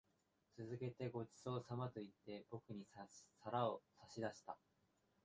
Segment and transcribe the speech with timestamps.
[0.57, 2.87] 続けて、ご馳走様と言って、僕に
[3.43, 4.57] 皿を差し出した。